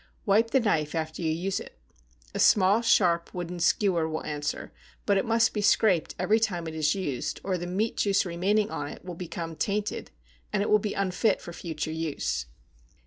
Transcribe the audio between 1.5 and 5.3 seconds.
it. A small, sharp wooden skewer will answer, but it